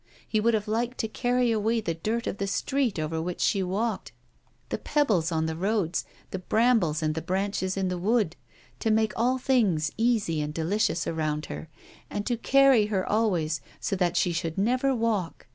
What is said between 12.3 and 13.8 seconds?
carry her always,